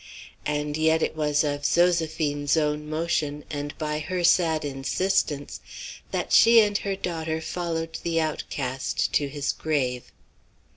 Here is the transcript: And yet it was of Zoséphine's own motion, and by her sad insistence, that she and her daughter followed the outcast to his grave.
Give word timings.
And 0.47 0.77
yet 0.77 1.03
it 1.03 1.15
was 1.15 1.43
of 1.43 1.61
Zoséphine's 1.61 2.57
own 2.57 2.89
motion, 2.89 3.43
and 3.51 3.77
by 3.77 3.99
her 3.99 4.23
sad 4.23 4.65
insistence, 4.65 5.59
that 6.09 6.33
she 6.33 6.59
and 6.59 6.75
her 6.79 6.95
daughter 6.95 7.39
followed 7.39 7.99
the 8.01 8.19
outcast 8.19 9.13
to 9.13 9.27
his 9.27 9.51
grave. 9.51 10.11